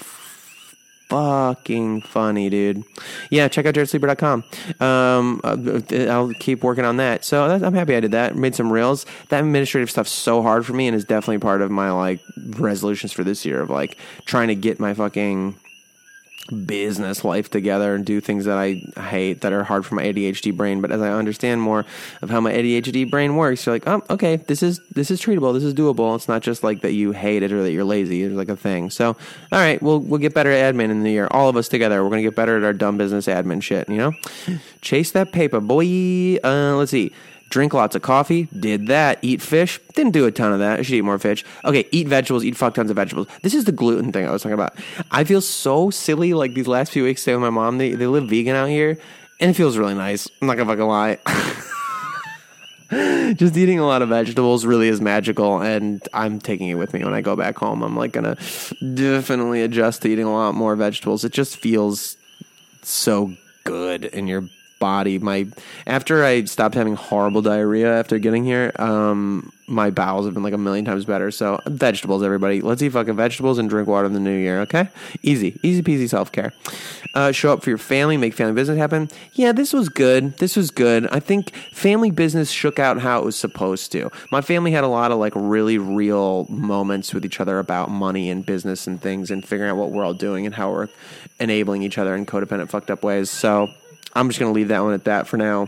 [1.11, 2.85] fucking funny, dude.
[3.29, 4.45] Yeah, check out jaredsleeper.com.
[4.79, 7.25] Um, uh, I'll keep working on that.
[7.25, 8.37] So I'm happy I did that.
[8.37, 9.05] Made some reels.
[9.27, 12.21] That administrative stuff's so hard for me and is definitely part of my like
[12.51, 15.55] resolutions for this year of like trying to get my fucking
[16.51, 20.55] business life together and do things that I hate that are hard for my ADHD
[20.55, 20.81] brain.
[20.81, 21.85] But as I understand more
[22.21, 25.53] of how my ADHD brain works, you're like, oh, okay, this is this is treatable,
[25.53, 26.15] this is doable.
[26.15, 28.23] It's not just like that you hate it or that you're lazy.
[28.23, 28.89] It's like a thing.
[28.89, 29.07] So,
[29.51, 31.27] all right, we'll we'll get better at admin in the year.
[31.31, 33.87] All of us together, we're gonna get better at our dumb business admin shit.
[33.89, 34.13] You know,
[34.81, 36.37] chase that paper, boy.
[36.43, 37.11] Uh, let's see.
[37.51, 38.47] Drink lots of coffee.
[38.57, 39.19] Did that.
[39.21, 39.79] Eat fish.
[39.93, 40.79] Didn't do a ton of that.
[40.79, 41.43] I should eat more fish.
[41.65, 42.45] Okay, eat vegetables.
[42.45, 43.27] Eat fuck tons of vegetables.
[43.43, 44.73] This is the gluten thing I was talking about.
[45.11, 47.77] I feel so silly like these last few weeks staying with my mom.
[47.77, 48.97] They, they live vegan out here,
[49.41, 50.29] and it feels really nice.
[50.41, 51.17] I'm not gonna fucking lie.
[53.35, 57.03] Just eating a lot of vegetables really is magical, and I'm taking it with me
[57.03, 57.83] when I go back home.
[57.83, 58.37] I'm like gonna
[58.93, 61.25] definitely adjust to eating a lot more vegetables.
[61.25, 62.15] It just feels
[62.81, 63.33] so
[63.65, 64.47] good in your
[64.81, 65.19] body.
[65.19, 65.47] My
[65.87, 70.53] after I stopped having horrible diarrhea after getting here, um, my bowels have been like
[70.53, 71.31] a million times better.
[71.31, 72.59] So vegetables, everybody.
[72.59, 74.59] Let's eat fucking vegetables and drink water in the new year.
[74.61, 74.89] Okay,
[75.21, 76.51] easy, easy peasy self care.
[77.13, 79.09] Uh, show up for your family, make family business happen.
[79.33, 80.37] Yeah, this was good.
[80.37, 81.07] This was good.
[81.11, 84.09] I think family business shook out how it was supposed to.
[84.31, 88.29] My family had a lot of like really real moments with each other about money
[88.29, 90.89] and business and things and figuring out what we're all doing and how we're
[91.39, 93.29] enabling each other in codependent, fucked up ways.
[93.29, 93.69] So
[94.13, 95.67] I'm just going to leave that one at that for now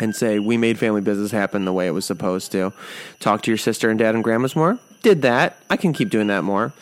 [0.00, 2.72] and say we made family business happen the way it was supposed to.
[3.20, 4.78] Talk to your sister and dad and grandmas more.
[5.02, 5.56] Did that.
[5.70, 6.72] I can keep doing that more.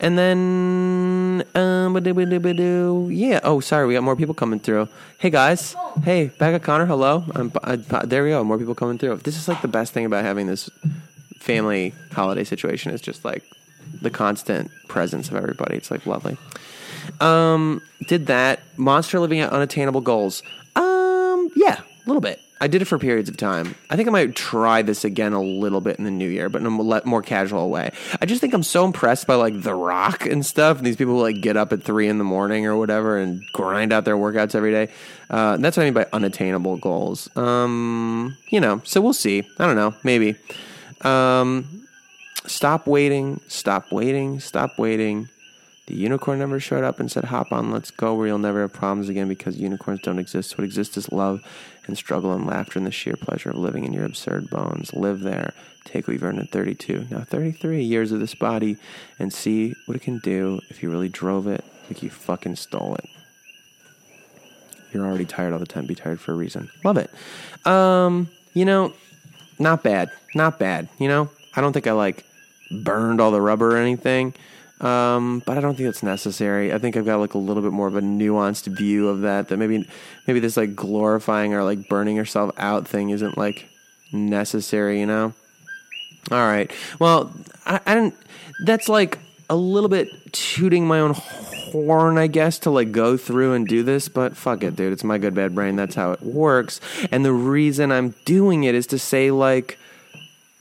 [0.00, 1.96] And then, um,
[3.10, 3.40] yeah.
[3.42, 4.88] Oh, sorry, we got more people coming through.
[5.18, 5.74] Hey guys,
[6.04, 6.86] hey, back at Connor.
[6.86, 7.24] Hello.
[7.34, 8.44] I'm, I, there we go.
[8.44, 9.16] More people coming through.
[9.16, 10.70] This is like the best thing about having this
[11.38, 12.92] family holiday situation.
[12.92, 13.42] Is just like
[14.00, 15.76] the constant presence of everybody.
[15.76, 16.36] It's like lovely.
[17.20, 18.60] Um, did that.
[18.76, 20.42] Monster living at unattainable goals.
[20.76, 22.40] Um, yeah, a little bit.
[22.60, 23.76] I did it for periods of time.
[23.88, 26.60] I think I might try this again a little bit in the new year, but
[26.60, 27.92] in a more casual way.
[28.20, 31.14] I just think I'm so impressed by like The Rock and stuff, and these people
[31.14, 34.16] who like get up at three in the morning or whatever and grind out their
[34.16, 34.92] workouts every day.
[35.30, 37.34] Uh, that's what I mean by unattainable goals.
[37.36, 39.48] Um, you know, so we'll see.
[39.58, 40.34] I don't know, maybe.
[41.02, 41.86] Um,
[42.46, 45.28] stop waiting, stop waiting, stop waiting
[45.88, 48.74] The unicorn never showed up and said, Hop on, let's go, where you'll never have
[48.74, 50.58] problems again because unicorns don't exist.
[50.58, 51.42] What exists is love
[51.86, 54.92] and struggle and laughter and the sheer pleasure of living in your absurd bones.
[54.92, 55.54] Live there.
[55.86, 58.76] Take what you've earned at 32, now 33 years of this body,
[59.18, 62.94] and see what it can do if you really drove it like you fucking stole
[62.96, 63.08] it.
[64.92, 65.86] You're already tired all the time.
[65.86, 66.68] Be tired for a reason.
[66.84, 67.10] Love it.
[67.66, 68.92] Um, you know,
[69.58, 70.10] not bad.
[70.34, 70.90] Not bad.
[70.98, 72.26] You know, I don't think I like
[72.70, 74.34] burned all the rubber or anything.
[74.80, 76.72] Um, but I don't think it's necessary.
[76.72, 79.48] I think I've got like a little bit more of a nuanced view of that.
[79.48, 79.88] That maybe
[80.26, 83.68] maybe this like glorifying or like burning yourself out thing isn't like
[84.12, 85.00] necessary.
[85.00, 85.34] You know.
[86.30, 86.70] All right.
[87.00, 87.32] Well,
[87.66, 88.14] I, I don't.
[88.64, 89.18] That's like
[89.50, 93.82] a little bit tooting my own horn, I guess, to like go through and do
[93.82, 94.08] this.
[94.08, 94.92] But fuck it, dude.
[94.92, 95.74] It's my good bad brain.
[95.74, 96.80] That's how it works.
[97.10, 99.78] And the reason I'm doing it is to say like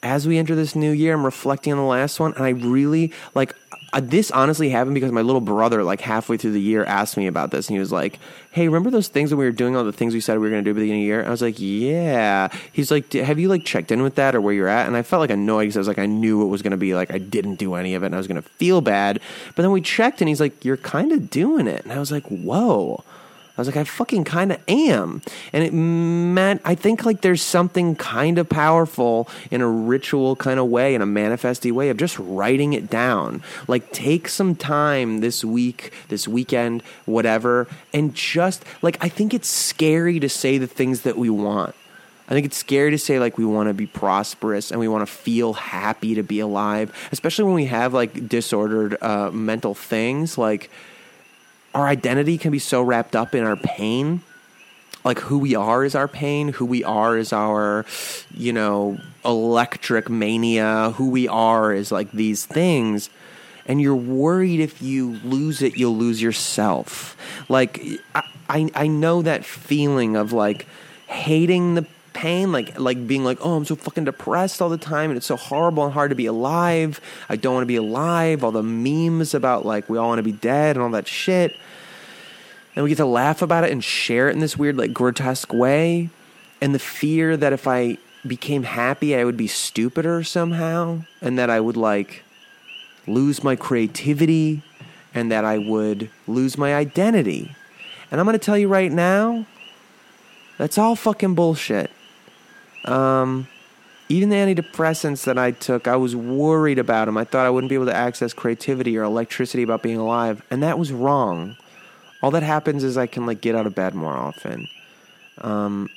[0.03, 3.12] as we enter this new year, I'm reflecting on the last one, and I really
[3.36, 3.56] like
[3.93, 4.32] uh, this.
[4.32, 7.67] Honestly, happened because my little brother, like halfway through the year, asked me about this,
[7.67, 8.19] and he was like,
[8.52, 10.50] "Hey, remember those things when we were doing all the things we said we were
[10.50, 13.13] going to do at the beginning of the year?" I was like, "Yeah." He's like,
[13.13, 15.30] "Have you like checked in with that or where you're at?" And I felt like
[15.30, 17.56] annoyed because I was like, I knew it was going to be like I didn't
[17.56, 19.19] do any of it, and I was going to feel bad.
[19.56, 22.12] But then we checked, and he's like, "You're kind of doing it," and I was
[22.12, 23.04] like, "Whoa."
[23.58, 25.24] I was like, I fucking kind of am.
[25.52, 30.60] And it meant, I think like there's something kind of powerful in a ritual kind
[30.60, 33.41] of way, in a manifesty way of just writing it down.
[33.67, 39.50] Like take some time this week, this weekend, whatever, and just like, I think it's
[39.50, 41.74] scary to say the things that we want.
[42.30, 45.08] I think it's scary to say like we want to be prosperous and we want
[45.08, 50.38] to feel happy to be alive, especially when we have like disordered uh, mental things.
[50.38, 50.70] Like
[51.77, 54.23] our identity can be so wrapped up in our pain.
[55.05, 56.49] Like who we are is our pain.
[56.49, 57.85] Who we are is our
[58.33, 60.93] you know electric mania.
[60.95, 63.11] Who we are is like these things.
[63.67, 67.15] And you're worried if you lose it you'll lose yourself.
[67.47, 67.79] Like
[68.15, 70.65] i i, I know that feeling of like
[71.05, 71.85] hating the
[72.17, 75.27] pain like like being like oh i'm so fucking depressed all the time and it's
[75.27, 76.99] so horrible and hard to be alive.
[77.30, 78.43] I don't want to be alive.
[78.43, 81.56] All the memes about like we all want to be dead and all that shit.
[82.75, 85.53] And we get to laugh about it and share it in this weird like grotesque
[85.53, 86.10] way.
[86.60, 91.01] And the fear that if i became happy i would be stupider somehow.
[91.21, 92.23] And that i would like
[93.06, 94.63] lose my creativity.
[95.13, 97.56] And that i would lose my identity.
[98.10, 99.45] And i'm going to tell you right now
[100.58, 101.91] that's all fucking bullshit
[102.85, 103.47] um,
[104.09, 107.17] even the antidepressants that I took, I was worried about them.
[107.17, 110.63] I thought I wouldn't be able to access creativity or electricity about being alive, and
[110.63, 111.57] that was wrong.
[112.21, 114.67] All that happens is I can like get out of bed more often.
[115.39, 115.89] Um,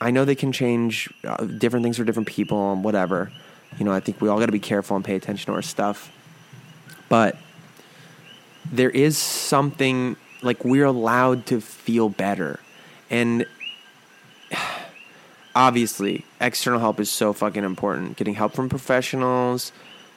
[0.00, 3.30] I know they can change uh, different things for different people and whatever.
[3.78, 5.62] You know, I think we all got to be careful and pay attention to our
[5.62, 6.10] stuff.
[7.08, 7.36] But
[8.72, 12.58] there is something like we're allowed to feel better.
[13.10, 13.46] And
[15.54, 18.16] obviously, external help is so fucking important.
[18.16, 19.72] Getting help from professionals,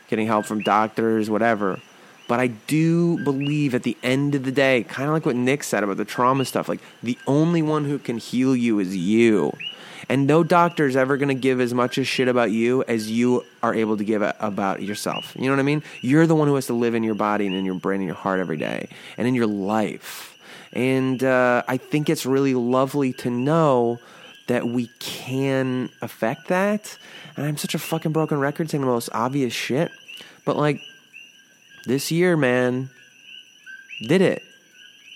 [0.08, 1.80] getting help from doctors, whatever.
[2.28, 5.63] But I do believe at the end of the day, kind of like what Nick
[5.63, 9.52] said about the trauma stuff, like the only one who can heal you is you.
[10.10, 13.10] And no doctor is ever going to give as much a shit about you as
[13.10, 15.34] you are able to give a, about yourself.
[15.36, 15.84] You know what I mean?
[16.02, 18.08] You're the one who has to live in your body and in your brain and
[18.08, 20.38] your heart every day and in your life.
[20.74, 24.00] And uh, I think it's really lovely to know
[24.54, 26.98] that we can affect that.
[27.36, 29.92] And I'm such a fucking broken record saying the most obvious shit.
[30.46, 30.80] But like
[31.86, 32.89] this year, man,
[34.08, 34.44] did it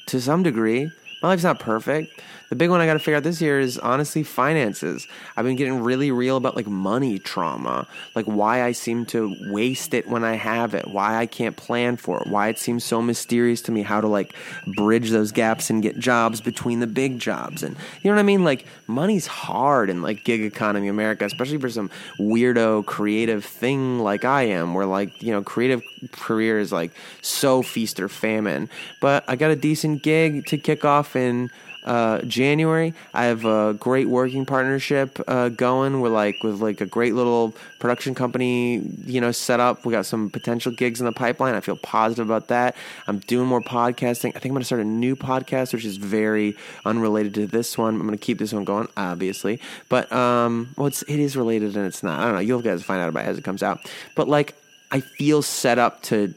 [0.08, 0.90] to some degree.
[1.22, 2.20] My life's not perfect.
[2.50, 5.08] The big one I got to figure out this year is honestly finances.
[5.36, 9.94] I've been getting really real about like money trauma, like why I seem to waste
[9.94, 13.02] it when I have it, why I can't plan for it, why it seems so
[13.02, 14.34] mysterious to me how to like
[14.76, 17.64] bridge those gaps and get jobs between the big jobs.
[17.64, 18.44] And you know what I mean?
[18.44, 24.24] Like money's hard in like gig economy America, especially for some weirdo creative thing like
[24.24, 25.82] I am, where like, you know, creative
[26.14, 28.70] career is like so feast or famine.
[29.02, 31.52] But I got a decent gig to kick off in
[31.88, 32.94] uh, January.
[33.14, 36.02] I have a great working partnership uh, going.
[36.02, 39.86] We're like with like a great little production company, you know, set up.
[39.86, 41.56] We got some potential gigs in the pipeline.
[41.56, 42.76] I feel positive about that.
[43.08, 44.36] I'm doing more podcasting.
[44.36, 47.78] I think I'm going to start a new podcast, which is very unrelated to this
[47.78, 47.96] one.
[47.96, 51.78] I'm going to keep this one going, obviously, but um, well, it's it is related
[51.78, 52.20] and it's not.
[52.20, 52.42] I don't know.
[52.42, 53.80] You'll guys find out about it as it comes out.
[54.14, 54.56] But like,
[54.92, 56.34] I feel set up to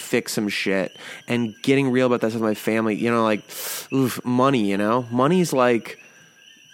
[0.00, 0.96] fix some shit
[1.28, 2.96] and getting real about that with my family.
[2.96, 3.42] You know, like,
[3.92, 4.70] oof, money.
[4.70, 5.98] You know, money's like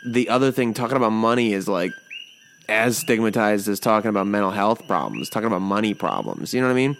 [0.06, 0.74] the other thing.
[0.74, 1.92] Talking about money is like
[2.68, 6.52] as stigmatized as talking about mental health problems, talking about money problems.
[6.54, 6.96] You know what I mean?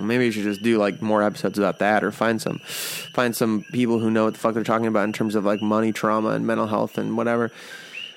[0.00, 3.64] Maybe you should just do like more episodes about that, or find some find some
[3.72, 6.30] people who know what the fuck they're talking about in terms of like money trauma
[6.30, 7.50] and mental health and whatever.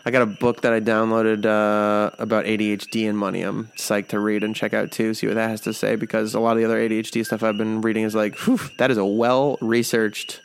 [0.06, 3.42] I got a book that I downloaded uh, about ADHD and money.
[3.42, 6.34] I'm psyched to read and check out too, see what that has to say because
[6.34, 8.98] a lot of the other ADHD stuff I've been reading is like, whew, that is
[8.98, 10.42] a well researched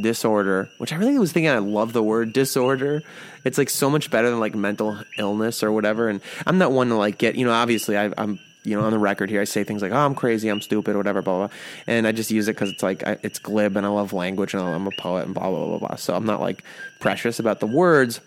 [0.00, 3.02] disorder, which I really was thinking I love the word disorder.
[3.44, 6.08] It's like so much better than like mental illness or whatever.
[6.08, 8.92] And I'm not one to like get, you know, obviously I, I'm, you know, on
[8.92, 11.56] the record here, I say things like, oh, I'm crazy, I'm stupid, whatever, blah, blah.
[11.86, 14.54] And I just use it because it's like, I, it's glib and I love language
[14.54, 15.96] and I'm a poet and blah, blah, blah, blah.
[15.96, 16.64] So I'm not like
[16.98, 18.20] precious about the words.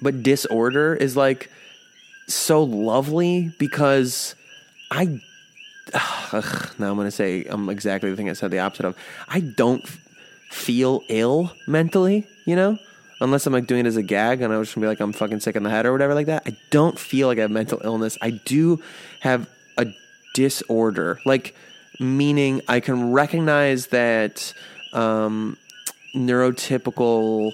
[0.00, 1.50] But disorder is like
[2.26, 4.34] so lovely because
[4.90, 5.20] I,
[5.94, 8.96] ugh, now I'm going to say I'm exactly the thing I said the opposite of.
[9.28, 9.86] I don't
[10.52, 12.78] feel ill mentally, you know?
[13.20, 15.12] Unless I'm like doing it as a gag and I was gonna be like, I'm
[15.12, 16.42] fucking sick in the head or whatever like that.
[16.44, 18.18] I don't feel like I have mental illness.
[18.20, 18.82] I do
[19.20, 19.86] have a
[20.34, 21.20] disorder.
[21.24, 21.54] Like,
[22.00, 24.52] meaning I can recognize that
[24.92, 25.56] um,
[26.16, 27.52] neurotypical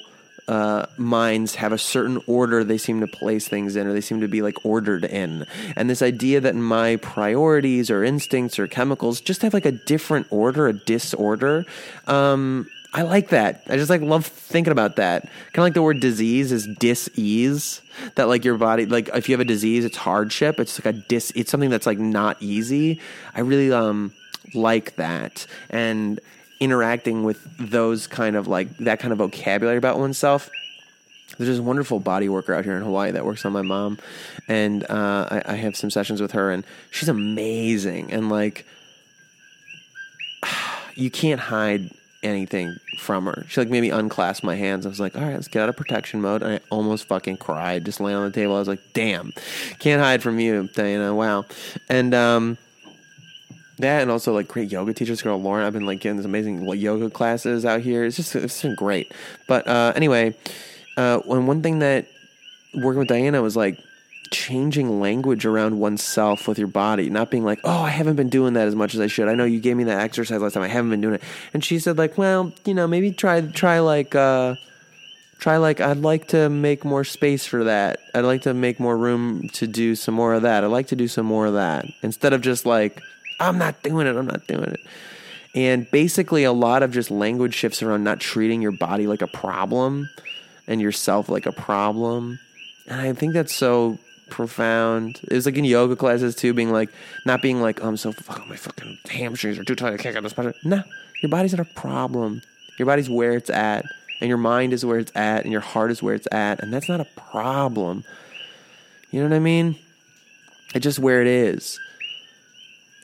[0.49, 4.21] uh, minds have a certain order they seem to place things in, or they seem
[4.21, 5.47] to be like ordered in.
[5.77, 10.27] And this idea that my priorities or instincts or chemicals just have like a different
[10.31, 11.67] order, a disorder.
[12.07, 13.63] Um, I like that.
[13.69, 15.23] I just like love thinking about that.
[15.23, 17.83] Kind of like the word disease is dis-ease.
[18.15, 20.59] That like your body, like if you have a disease, it's hardship.
[20.59, 21.31] It's like a dis.
[21.35, 23.01] It's something that's like not easy.
[23.35, 24.15] I really um
[24.55, 26.21] like that and
[26.61, 30.51] interacting with those kind of like that kind of vocabulary about oneself.
[31.37, 33.99] There's this wonderful body worker out here in Hawaii that works on my mom,
[34.49, 38.13] and uh, I, I have some sessions with her, and she's amazing.
[38.13, 38.67] And like,
[40.97, 41.91] you can't hide
[42.23, 43.45] anything from her.
[43.49, 44.87] She like made me unclasp my hands.
[44.87, 46.43] I was like, all right, let's get out of protection mode.
[46.43, 48.57] And I almost fucking cried, just laying on the table.
[48.57, 49.33] I was like, damn,
[49.79, 51.15] can't hide from you, Diana.
[51.15, 51.45] Wow.
[51.89, 52.59] And um,
[53.79, 55.65] that and also like great yoga teachers, girl Lauren.
[55.65, 58.05] I've been like getting these amazing yoga classes out here.
[58.05, 59.13] It's just it's been great.
[59.47, 60.37] But uh, anyway,
[60.97, 62.07] uh, one thing that
[62.75, 63.79] working with Diana was like
[64.31, 68.55] changing language around oneself with your body, not being like, oh, I haven't been doing
[68.55, 69.29] that as much as I should.
[69.29, 70.63] I know you gave me that exercise last time.
[70.63, 71.23] I haven't been doing it.
[71.55, 74.57] And she said like, well, you know, maybe try try like uh
[75.39, 78.01] try like I'd like to make more space for that.
[78.15, 80.65] I'd like to make more room to do some more of that.
[80.65, 83.01] I'd like to do some more of that instead of just like
[83.41, 84.17] I'm not doing it.
[84.17, 84.81] I'm not doing it.
[85.55, 89.27] And basically a lot of just language shifts around not treating your body like a
[89.27, 90.09] problem
[90.67, 92.39] and yourself like a problem.
[92.87, 93.99] And I think that's so
[94.31, 95.21] profound.
[95.25, 96.91] It was like in yoga classes too, being like,
[97.25, 100.15] not being like, oh, I'm so fucking, my fucking hamstrings are too tight, I can't
[100.15, 100.55] get this posture.
[100.65, 100.83] No,
[101.23, 102.43] your body's not a problem.
[102.79, 103.85] Your body's where it's at,
[104.21, 106.73] and your mind is where it's at, and your heart is where it's at, and
[106.73, 108.05] that's not a problem.
[109.11, 109.77] You know what I mean?
[110.75, 111.81] It's just where it is.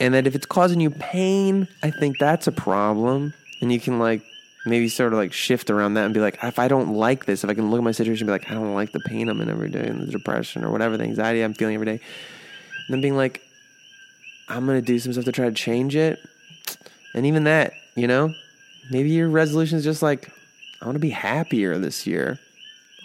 [0.04, 3.32] And that if it's causing you pain, I think that's a problem.
[3.62, 4.20] And you can like
[4.66, 7.42] maybe sort of like shift around that and be like, if I don't like this,
[7.42, 9.30] if I can look at my situation and be like, I don't like the pain
[9.30, 12.00] I'm in every day and the depression or whatever, the anxiety I'm feeling every day.
[12.86, 13.40] And then being like,
[14.46, 16.18] I'm to do some stuff to try to change it.
[17.14, 18.30] And even that, you know,
[18.90, 20.30] maybe your resolution is just like,
[20.82, 22.38] I want to be happier this year.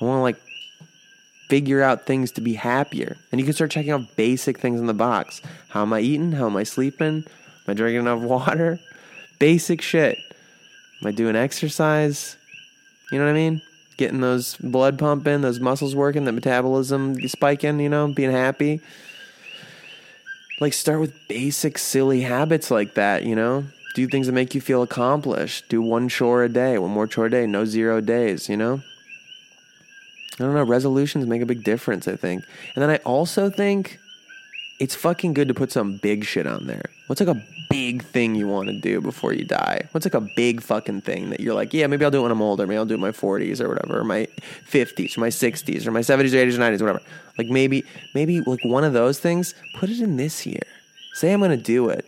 [0.02, 0.42] I want to like
[1.50, 3.18] figure out things to be happier.
[3.32, 5.42] And you can start checking off basic things in the box.
[5.70, 6.32] How am I eating?
[6.32, 7.26] How am I sleeping?
[7.26, 7.26] Am
[7.68, 8.80] I drinking enough water?
[9.40, 10.18] Basic shit.
[11.02, 12.38] Am I doing exercise?
[13.12, 13.62] You know what I mean?
[13.98, 18.82] Getting those blood pumping, those muscles working, the metabolism spiking, you know, being happy.
[20.62, 23.66] Like, start with basic, silly habits like that, you know?
[23.96, 25.68] Do things that make you feel accomplished.
[25.70, 28.82] Do one chore a day, one more chore a day, no zero days, you know?
[30.40, 30.64] I don't know.
[30.64, 32.44] Resolutions make a big difference, I think.
[32.76, 34.00] And then I also think
[34.80, 36.86] it's fucking good to put some big shit on there.
[37.08, 39.88] What's like a big thing you want to do before you die?
[39.92, 42.32] What's like a big fucking thing that you're like, yeah, maybe I'll do it when
[42.32, 42.66] I'm older.
[42.66, 44.28] Maybe I'll do it in my 40s or whatever, or my
[44.70, 47.02] 50s or my 60s or my 70s or 80s or 90s, whatever.
[47.38, 47.84] Like maybe,
[48.16, 50.64] maybe like one of those things, put it in this year.
[51.14, 52.06] Say I'm going to do it.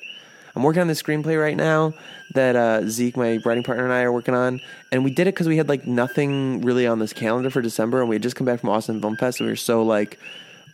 [0.55, 1.93] I'm working on this screenplay right now
[2.33, 4.61] that uh, Zeke, my writing partner, and I are working on,
[4.91, 7.99] and we did it because we had like nothing really on this calendar for December,
[7.99, 10.19] and we had just come back from Austin Film Fest, and we were so like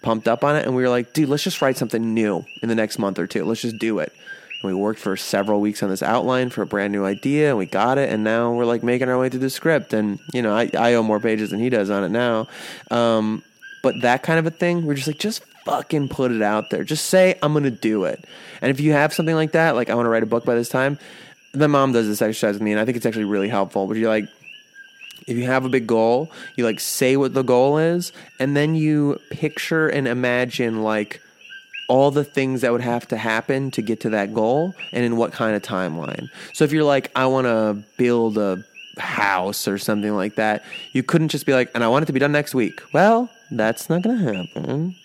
[0.01, 2.69] pumped up on it, and we were like, dude, let's just write something new in
[2.69, 3.43] the next month or two.
[3.45, 4.13] Let's just do it.
[4.61, 7.57] And we worked for several weeks on this outline for a brand new idea, and
[7.57, 10.41] we got it, and now we're like making our way through the script, and you
[10.41, 12.47] know, I, I owe more pages than he does on it now.
[12.89, 13.43] Um,
[13.83, 16.83] but that kind of a thing, we're just like, just fucking put it out there.
[16.83, 18.23] Just say, I'm going to do it.
[18.61, 20.55] And if you have something like that, like I want to write a book by
[20.55, 20.97] this time,
[21.53, 23.87] my mom does this exercise with me, and I think it's actually really helpful.
[23.87, 24.25] But you're like,
[25.27, 28.75] if you have a big goal, you like say what the goal is, and then
[28.75, 31.21] you picture and imagine like
[31.89, 35.17] all the things that would have to happen to get to that goal and in
[35.17, 36.29] what kind of timeline.
[36.53, 38.63] So if you're like, I want to build a
[38.97, 42.13] house or something like that, you couldn't just be like, and I want it to
[42.13, 42.81] be done next week.
[42.93, 44.95] Well, that's not going to happen.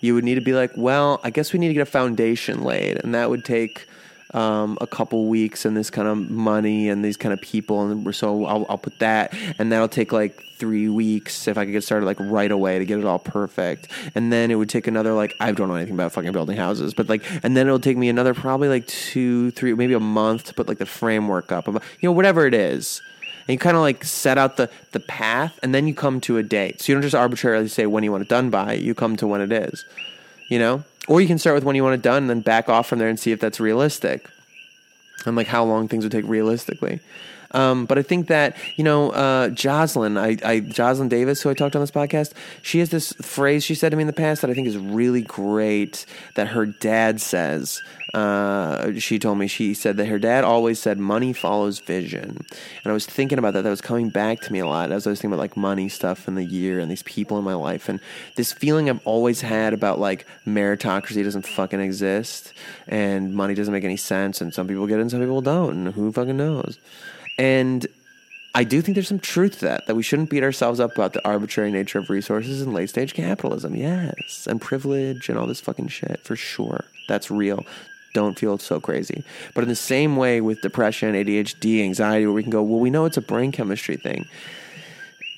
[0.00, 2.62] You would need to be like, well, I guess we need to get a foundation
[2.62, 3.86] laid, and that would take
[4.34, 8.14] um, a couple weeks and this kind of money and these kind of people, and
[8.14, 11.84] so I'll, I'll put that, and that'll take like three weeks if I could get
[11.84, 15.12] started like right away to get it all perfect, and then it would take another
[15.12, 17.96] like I don't know anything about fucking building houses, but like, and then it'll take
[17.96, 21.66] me another probably like two, three, maybe a month to put like the framework up,
[21.66, 23.00] you know, whatever it is
[23.46, 26.38] and you kind of like set out the the path and then you come to
[26.38, 26.80] a date.
[26.80, 29.26] So you don't just arbitrarily say when you want it done by you come to
[29.26, 29.84] when it is
[30.48, 30.84] you know?
[31.08, 32.98] Or you can start with when you want it done and then back off from
[32.98, 34.28] there and see if that's realistic.
[35.24, 37.00] And like how long things would take realistically
[37.56, 41.54] um, but I think that you know, uh, Jocelyn, I, I, Jocelyn Davis, who I
[41.54, 44.42] talked on this podcast, she has this phrase she said to me in the past
[44.42, 46.04] that I think is really great.
[46.34, 47.82] That her dad says.
[48.14, 52.38] Uh, she told me she said that her dad always said money follows vision,
[52.84, 53.62] and I was thinking about that.
[53.62, 55.88] That was coming back to me a lot as I was thinking about like money
[55.88, 58.00] stuff in the year and these people in my life and
[58.36, 62.52] this feeling I've always had about like meritocracy doesn't fucking exist
[62.86, 65.86] and money doesn't make any sense and some people get it and some people don't
[65.86, 66.78] and who fucking knows.
[67.38, 67.86] And
[68.54, 71.12] I do think there's some truth to that, that we shouldn't beat ourselves up about
[71.12, 73.76] the arbitrary nature of resources in late stage capitalism.
[73.76, 74.46] Yes.
[74.48, 76.84] And privilege and all this fucking shit, for sure.
[77.06, 77.66] That's real.
[78.14, 79.24] Don't feel so crazy.
[79.54, 82.88] But in the same way with depression, ADHD, anxiety, where we can go, well, we
[82.88, 84.26] know it's a brain chemistry thing.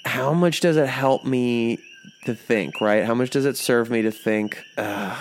[0.04, 1.80] How much does it help me
[2.24, 3.04] to think, right?
[3.04, 5.16] How much does it serve me to think, ugh,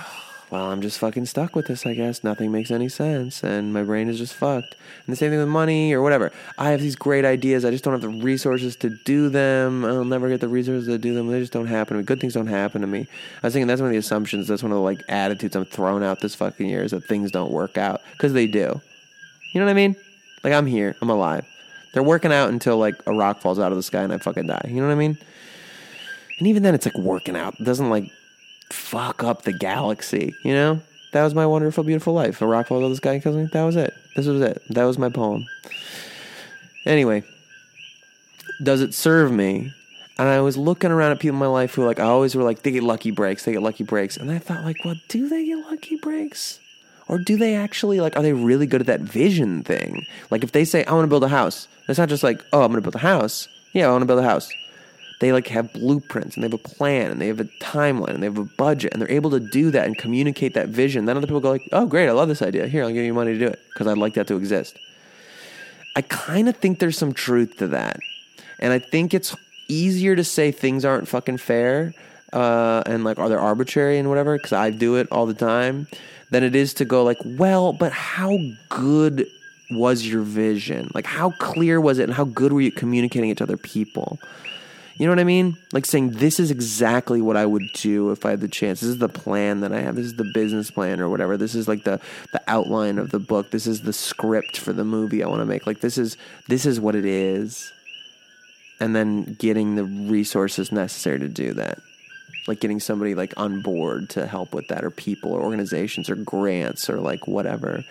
[0.50, 2.24] well, I'm just fucking stuck with this, I guess.
[2.24, 4.76] Nothing makes any sense, and my brain is just fucked.
[5.06, 6.32] And the same thing with money or whatever.
[6.58, 9.84] I have these great ideas, I just don't have the resources to do them.
[9.84, 11.28] I'll never get the resources to do them.
[11.28, 12.02] They just don't happen.
[12.04, 13.08] Good things don't happen to me.
[13.44, 15.66] I was thinking that's one of the assumptions, that's one of the like attitudes I'm
[15.66, 18.02] throwing out this fucking year is that things don't work out.
[18.14, 18.82] Because they do.
[19.54, 19.96] You know what I mean?
[20.44, 21.46] Like, I'm here, I'm alive.
[21.94, 24.48] They're working out until like a rock falls out of the sky and I fucking
[24.48, 24.66] die.
[24.70, 25.18] You know what I mean?
[26.40, 27.60] And even then, it's like working out.
[27.60, 28.12] It doesn't like
[28.70, 30.82] fuck up the galaxy, you know?
[31.14, 32.42] That was my wonderful, beautiful life.
[32.42, 33.50] A rock falls of the sky and kills me.
[33.54, 33.94] That was it.
[34.16, 34.62] This was it.
[34.70, 35.46] That was my poem.
[36.86, 37.24] Anyway,
[38.62, 39.74] does it serve me?
[40.20, 42.44] And I was looking around at people in my life who, like, I always were
[42.44, 44.18] like, they get lucky breaks, they get lucky breaks.
[44.18, 46.60] And I thought, like, well, do they get lucky breaks?
[47.08, 50.06] Or do they actually, like, are they really good at that vision thing?
[50.30, 52.64] Like, if they say, I want to build a house, it's not just like, oh,
[52.64, 53.48] I'm going to build a house.
[53.74, 54.52] Yeah, I want to build a house
[55.20, 58.22] they like have blueprints and they have a plan and they have a timeline and
[58.22, 61.06] they have a budget and they're able to do that and communicate that vision.
[61.06, 62.68] Then other people go like, "Oh, great, I love this idea.
[62.68, 64.78] Here, I'll give you money to do it because I'd like that to exist."
[65.96, 68.00] I kind of think there's some truth to that,
[68.60, 69.36] and I think it's
[69.68, 71.94] easier to say things aren't fucking fair
[72.34, 75.88] uh, and like are they arbitrary and whatever because I do it all the time
[76.30, 78.38] than it is to go like, well, but how
[78.70, 79.28] good
[79.72, 80.92] was your vision?
[80.94, 84.20] Like, how clear was it, and how good were you communicating it to other people?
[84.98, 85.58] You know what I mean?
[85.74, 88.80] Like saying this is exactly what I would do if I had the chance.
[88.80, 89.96] This is the plan that I have.
[89.96, 91.38] This is the business plan or whatever.
[91.38, 92.00] This is like the
[92.34, 93.52] the outline of the book.
[93.52, 95.68] This is the script for the movie I want to make.
[95.68, 96.18] Like this is
[96.48, 97.72] this is what it is.
[98.80, 101.80] And then getting the resources necessary to do that.
[102.48, 106.16] Like getting somebody like on board to help with that or people or organizations or
[106.16, 107.84] grants or like whatever.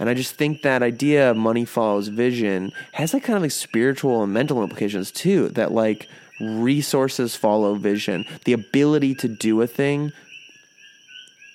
[0.00, 3.52] And I just think that idea of money follows vision has like kind of like
[3.52, 5.50] spiritual and mental implications too.
[5.50, 6.08] That like
[6.40, 8.26] resources follow vision.
[8.44, 10.12] The ability to do a thing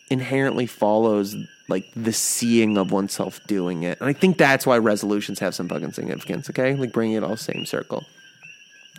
[0.10, 1.36] inherently follows
[1.68, 4.00] like the seeing of oneself doing it.
[4.00, 6.74] And I think that's why resolutions have some fucking significance, okay?
[6.74, 8.06] Like bringing it all same circle.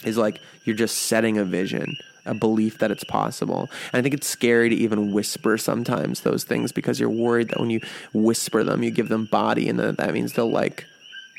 [0.05, 3.69] Is like you're just setting a vision, a belief that it's possible.
[3.93, 7.61] And I think it's scary to even whisper sometimes those things because you're worried that
[7.61, 7.81] when you
[8.15, 10.87] whisper them, you give them body and that, that means they'll like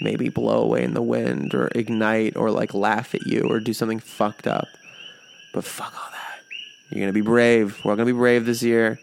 [0.02, 3.74] maybe blow away in the wind or ignite or like laugh at you or do
[3.74, 4.68] something fucked up.
[5.54, 6.40] But fuck all that.
[6.90, 7.80] You're going to be brave.
[7.84, 9.00] We're all going to be brave this year.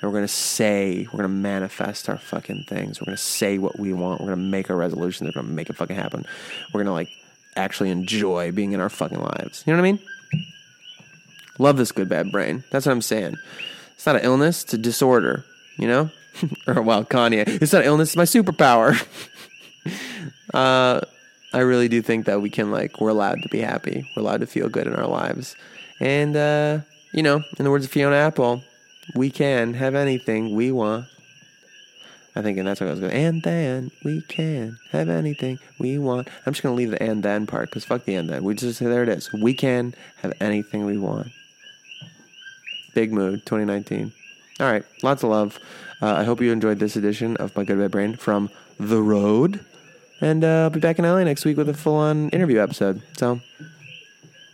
[0.00, 3.00] And we're going to say, we're going to manifest our fucking things.
[3.00, 4.20] We're going to say what we want.
[4.20, 5.28] We're going to make our resolutions.
[5.28, 6.26] We're going to make it fucking happen.
[6.72, 7.08] We're going to like
[7.56, 9.64] actually enjoy being in our fucking lives.
[9.66, 10.00] You know what I mean?
[11.58, 12.64] Love this good bad brain.
[12.70, 13.36] That's what I'm saying.
[13.94, 15.44] It's not an illness, it's a disorder,
[15.78, 16.10] you know?
[16.66, 17.46] or well, Kanye.
[17.46, 18.92] It's not an illness, it's my superpower.
[20.52, 21.00] uh,
[21.52, 24.08] I really do think that we can like we're allowed to be happy.
[24.16, 25.56] We're allowed to feel good in our lives.
[26.00, 26.80] And uh,
[27.12, 28.62] you know, in the words of Fiona Apple,
[29.14, 31.06] we can have anything we want.
[32.36, 33.12] I think, and that's what I was going.
[33.12, 36.26] And then we can have anything we want.
[36.44, 38.42] I'm just going to leave the and then part because fuck the and then.
[38.42, 39.32] We just say there it is.
[39.32, 41.28] We can have anything we want.
[42.92, 44.12] Big mood, 2019.
[44.58, 45.60] All right, lots of love.
[46.02, 49.64] Uh, I hope you enjoyed this edition of my Good Bad Brain from the road,
[50.20, 53.02] and uh, I'll be back in LA next week with a full-on interview episode.
[53.16, 53.40] So,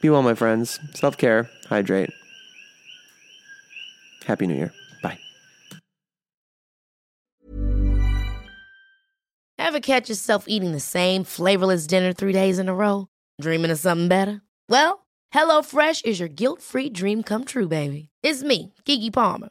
[0.01, 0.79] be well, my friends.
[0.95, 2.11] Self-care, hydrate.
[4.25, 4.73] Happy New Year.
[5.03, 5.19] Bye.
[9.59, 13.09] Ever catch yourself eating the same flavorless dinner three days in a row?
[13.41, 14.43] Dreaming of something better?
[14.69, 18.09] Well, HelloFresh is your guilt-free dream come true, baby.
[18.23, 19.51] It's me, Keke Palmer.